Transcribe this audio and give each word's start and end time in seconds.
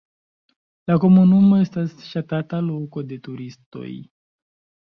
La 0.91 0.95
komunumo 1.03 1.59
estas 1.65 1.93
ŝatata 2.07 2.63
loko 2.71 3.07
de 3.13 3.21
turistoj. 3.29 3.91